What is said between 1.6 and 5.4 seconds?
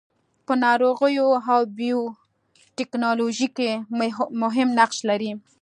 بیوټیکنالوژي کې مهم نقش لري.